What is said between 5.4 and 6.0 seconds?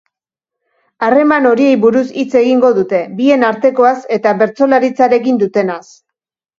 dutenaz.